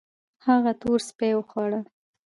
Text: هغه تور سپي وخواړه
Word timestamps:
هغه 0.47 0.71
تور 0.81 0.99
سپي 1.07 1.31
وخواړه 1.35 1.79